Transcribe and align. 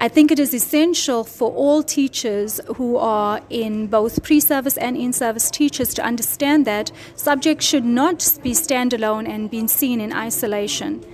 I 0.00 0.06
think 0.06 0.30
it 0.30 0.38
is 0.38 0.54
essential 0.54 1.24
for 1.24 1.50
all 1.50 1.82
teachers 1.82 2.60
who 2.76 2.96
are 2.98 3.40
in 3.50 3.88
both 3.88 4.22
pre 4.22 4.38
service 4.38 4.76
and 4.76 4.96
in 4.96 5.12
service 5.12 5.50
teachers 5.50 5.92
to 5.94 6.04
understand 6.04 6.64
that 6.66 6.92
subjects 7.16 7.66
should 7.66 7.84
not 7.84 8.38
be 8.40 8.52
standalone 8.52 9.28
and 9.28 9.50
being 9.50 9.66
seen 9.66 10.00
in 10.00 10.12
isolation. 10.12 11.04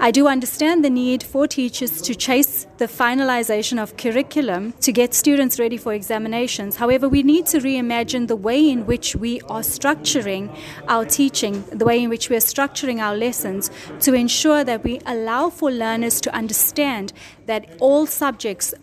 I 0.00 0.10
do 0.10 0.26
understand 0.26 0.84
the 0.84 0.90
need 0.90 1.22
for 1.22 1.46
teachers 1.46 2.02
to 2.02 2.16
chase 2.16 2.66
the 2.78 2.86
finalization 2.86 3.80
of 3.80 3.96
curriculum 3.96 4.72
to 4.80 4.90
get 4.90 5.14
students 5.14 5.60
ready 5.60 5.76
for 5.76 5.94
examinations. 5.94 6.74
However, 6.74 7.08
we 7.08 7.22
need 7.22 7.46
to 7.46 7.58
reimagine 7.58 8.26
the 8.26 8.34
way 8.34 8.68
in 8.68 8.86
which 8.86 9.14
we 9.14 9.40
are 9.42 9.60
structuring 9.60 10.52
our 10.88 11.04
teaching, 11.04 11.62
the 11.70 11.84
way 11.84 12.02
in 12.02 12.10
which 12.10 12.28
we 12.28 12.34
are 12.34 12.40
structuring 12.40 12.98
our 12.98 13.14
lessons 13.14 13.70
to 14.00 14.14
ensure 14.14 14.64
that 14.64 14.82
we 14.82 14.98
allow 15.06 15.48
for 15.48 15.70
learners 15.70 16.20
to 16.22 16.34
understand 16.34 17.12
that 17.46 17.66
all 17.78 18.06
subjects 18.06 18.31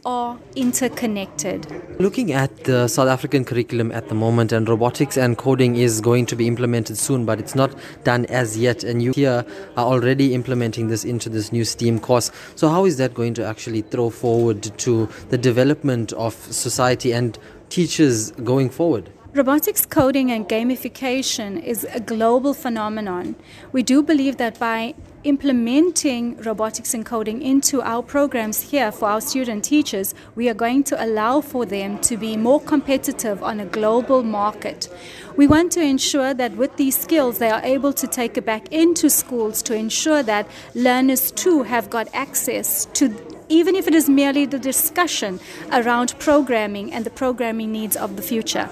are 0.05 0.37
interconnected. 0.55 1.67
Looking 1.99 2.31
at 2.31 2.63
the 2.63 2.87
South 2.87 3.07
African 3.07 3.45
curriculum 3.45 3.91
at 3.91 4.07
the 4.07 4.15
moment, 4.15 4.51
and 4.51 4.67
robotics 4.67 5.17
and 5.17 5.37
coding 5.37 5.75
is 5.75 6.01
going 6.01 6.25
to 6.27 6.35
be 6.35 6.47
implemented 6.47 6.97
soon, 6.97 7.25
but 7.25 7.39
it's 7.39 7.55
not 7.55 7.73
done 8.03 8.25
as 8.27 8.57
yet. 8.57 8.83
And 8.83 9.01
you 9.01 9.11
here 9.11 9.45
are 9.77 9.85
already 9.85 10.33
implementing 10.33 10.87
this 10.87 11.03
into 11.03 11.29
this 11.29 11.51
new 11.51 11.65
STEAM 11.65 11.99
course. 11.99 12.31
So, 12.55 12.69
how 12.69 12.85
is 12.85 12.97
that 12.97 13.13
going 13.13 13.33
to 13.35 13.45
actually 13.45 13.81
throw 13.81 14.09
forward 14.09 14.63
to 14.79 15.09
the 15.29 15.37
development 15.37 16.13
of 16.13 16.33
society 16.35 17.11
and 17.11 17.37
teachers 17.69 18.31
going 18.31 18.69
forward? 18.69 19.09
Robotics 19.31 19.85
coding 19.85 20.31
and 20.31 20.49
gamification 20.49 21.63
is 21.63 21.85
a 21.93 21.99
global 21.99 22.55
phenomenon. 22.55 23.35
We 23.71 23.83
do 23.83 24.01
believe 24.01 24.37
that 24.37 24.57
by 24.57 24.95
implementing 25.23 26.35
robotics 26.37 26.95
and 26.95 27.05
coding 27.05 27.43
into 27.43 27.79
our 27.83 28.01
programs 28.01 28.71
here 28.71 28.91
for 28.91 29.07
our 29.07 29.21
student 29.21 29.65
teachers, 29.65 30.15
we 30.33 30.49
are 30.49 30.55
going 30.55 30.83
to 30.85 31.05
allow 31.05 31.41
for 31.41 31.63
them 31.63 31.99
to 31.99 32.17
be 32.17 32.37
more 32.37 32.59
competitive 32.59 33.43
on 33.43 33.59
a 33.59 33.67
global 33.67 34.23
market. 34.23 34.89
We 35.37 35.45
want 35.45 35.71
to 35.73 35.81
ensure 35.81 36.33
that 36.33 36.53
with 36.53 36.77
these 36.77 36.97
skills, 36.97 37.37
they 37.37 37.51
are 37.51 37.61
able 37.63 37.93
to 37.93 38.07
take 38.07 38.35
it 38.35 38.45
back 38.45 38.73
into 38.73 39.11
schools 39.11 39.61
to 39.63 39.75
ensure 39.75 40.23
that 40.23 40.47
learners 40.73 41.31
too 41.31 41.61
have 41.61 41.91
got 41.91 42.09
access 42.15 42.85
to 42.93 43.38
even 43.49 43.75
if 43.75 43.87
it 43.87 43.95
is 43.95 44.07
merely 44.07 44.45
the 44.45 44.59
discussion 44.59 45.39
around 45.71 46.17
programming 46.19 46.93
and 46.93 47.05
the 47.05 47.09
programming 47.09 47.71
needs 47.71 47.97
of 47.97 48.15
the 48.15 48.21
future. 48.21 48.69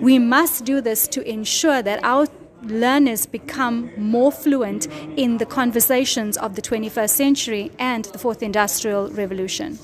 We 0.00 0.18
must 0.18 0.64
do 0.64 0.80
this 0.80 1.06
to 1.08 1.28
ensure 1.28 1.82
that 1.82 2.02
our 2.02 2.26
learners 2.62 3.26
become 3.26 3.90
more 3.96 4.32
fluent 4.32 4.86
in 5.16 5.38
the 5.38 5.46
conversations 5.46 6.36
of 6.38 6.56
the 6.56 6.62
21st 6.62 7.10
century 7.10 7.70
and 7.78 8.06
the 8.06 8.18
fourth 8.18 8.42
industrial 8.42 9.10
revolution. 9.10 9.78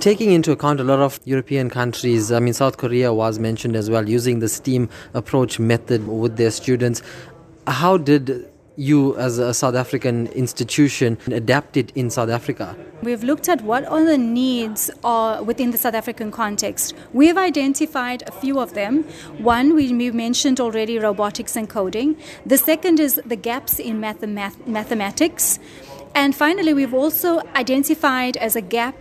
Taking 0.00 0.32
into 0.32 0.50
account 0.50 0.80
a 0.80 0.84
lot 0.84 0.98
of 0.98 1.20
European 1.24 1.70
countries, 1.70 2.32
I 2.32 2.40
mean, 2.40 2.52
South 2.52 2.76
Korea 2.76 3.14
was 3.14 3.38
mentioned 3.38 3.76
as 3.76 3.88
well, 3.88 4.08
using 4.08 4.40
the 4.40 4.48
STEAM 4.48 4.88
approach 5.14 5.58
method 5.58 6.06
with 6.06 6.36
their 6.36 6.50
students. 6.50 7.02
How 7.66 7.96
did 7.96 8.50
you, 8.76 9.16
as 9.16 9.38
a 9.38 9.52
South 9.52 9.74
African 9.74 10.26
institution, 10.28 11.18
adapt 11.26 11.76
it 11.76 11.90
in 11.94 12.10
South 12.10 12.28
Africa? 12.28 12.76
We've 13.02 13.24
looked 13.24 13.48
at 13.48 13.62
what 13.62 13.84
are 13.86 14.04
the 14.04 14.18
needs 14.18 14.90
are 15.04 15.42
within 15.42 15.70
the 15.70 15.78
South 15.78 15.94
African 15.94 16.30
context. 16.30 16.94
We've 17.12 17.36
identified 17.36 18.22
a 18.26 18.32
few 18.32 18.60
of 18.60 18.74
them. 18.74 19.04
One, 19.38 19.74
we 19.74 19.92
mentioned 20.10 20.60
already 20.60 20.98
robotics 20.98 21.56
and 21.56 21.68
coding. 21.68 22.16
The 22.44 22.58
second 22.58 23.00
is 23.00 23.20
the 23.26 23.36
gaps 23.36 23.78
in 23.78 24.00
mathemath- 24.00 24.66
mathematics. 24.66 25.58
And 26.14 26.34
finally, 26.34 26.72
we've 26.72 26.94
also 26.94 27.42
identified 27.54 28.36
as 28.38 28.56
a 28.56 28.62
gap 28.62 28.96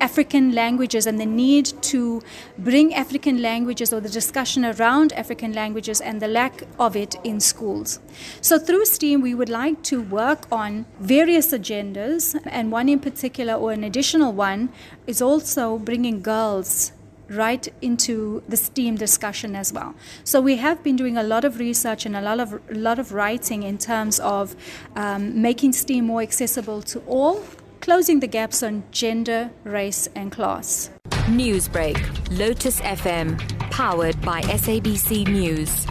African 0.00 0.52
languages 0.52 1.06
and 1.06 1.18
the 1.20 1.26
need 1.26 1.66
to 1.82 2.22
bring 2.58 2.94
African 2.94 3.40
languages 3.42 3.92
or 3.92 4.00
the 4.00 4.08
discussion 4.08 4.64
around 4.64 5.12
African 5.12 5.52
languages 5.52 6.00
and 6.00 6.20
the 6.20 6.28
lack 6.28 6.62
of 6.78 6.96
it 6.96 7.16
in 7.24 7.40
schools. 7.40 8.00
So, 8.40 8.58
through 8.58 8.84
STEAM, 8.86 9.20
we 9.20 9.34
would 9.34 9.48
like 9.48 9.82
to 9.84 10.00
work 10.02 10.46
on 10.52 10.86
various 11.00 11.52
agendas, 11.52 12.38
and 12.46 12.72
one 12.72 12.88
in 12.88 13.00
particular, 13.00 13.54
or 13.54 13.72
an 13.72 13.84
additional 13.84 14.32
one, 14.32 14.70
is 15.06 15.20
also 15.22 15.78
bringing 15.78 16.22
girls 16.22 16.92
right 17.28 17.68
into 17.82 18.42
the 18.48 18.56
STEAM 18.56 18.96
discussion 18.96 19.54
as 19.54 19.72
well. 19.72 19.94
So 20.24 20.40
we 20.40 20.56
have 20.56 20.82
been 20.82 20.96
doing 20.96 21.16
a 21.16 21.22
lot 21.22 21.44
of 21.44 21.58
research 21.58 22.06
and 22.06 22.16
a 22.16 22.22
lot 22.22 22.40
of 22.40 22.54
a 22.70 22.74
lot 22.74 22.98
of 22.98 23.12
writing 23.12 23.62
in 23.62 23.78
terms 23.78 24.18
of 24.20 24.56
um, 24.96 25.40
making 25.40 25.72
STEAM 25.72 26.06
more 26.06 26.22
accessible 26.22 26.82
to 26.82 27.00
all 27.00 27.44
closing 27.88 28.20
the 28.20 28.26
gaps 28.26 28.62
on 28.62 28.82
gender, 28.90 29.50
race, 29.64 30.10
and 30.14 30.30
class. 30.30 30.90
Newsbreak, 31.24 31.96
Lotus 32.38 32.82
FM, 32.82 33.38
powered 33.70 34.20
by 34.20 34.42
SABC 34.42 35.26
News. 35.26 35.86